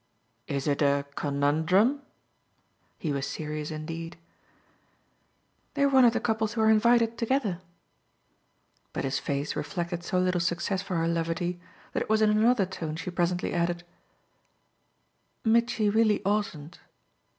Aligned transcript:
"Is 0.47 0.65
it 0.67 0.81
a 0.81 1.05
conundrum?" 1.13 2.01
He 2.97 3.11
was 3.11 3.27
serious 3.27 3.69
indeed. 3.69 4.17
"They're 5.75 5.87
one 5.89 6.05
of 6.05 6.13
the 6.13 6.19
couples 6.19 6.53
who 6.53 6.61
are 6.61 6.71
invited 6.71 7.19
together." 7.19 7.61
But 8.93 9.03
his 9.03 9.19
face 9.19 9.55
reflected 9.55 10.01
so 10.03 10.17
little 10.17 10.41
success 10.41 10.81
for 10.81 10.95
her 10.97 11.07
levity 11.07 11.59
that 11.93 12.01
it 12.01 12.09
was 12.09 12.23
in 12.23 12.31
another 12.31 12.65
tone 12.65 12.95
she 12.95 13.11
presently 13.11 13.53
added: 13.53 13.83
"Mitchy 15.45 15.87
really 15.87 16.25
oughtn't." 16.25 16.79